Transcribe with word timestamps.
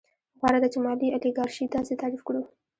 غوره 0.39 0.59
ده 0.63 0.67
چې 0.73 0.79
مالي 0.85 1.07
الیګارشي 1.15 1.65
داسې 1.75 1.93
تعریف 2.01 2.21
کړو 2.27 2.41